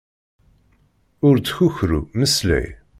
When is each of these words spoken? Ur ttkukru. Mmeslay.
Ur 1.27 1.35
ttkukru. 1.39 1.99
Mmeslay. 2.17 2.67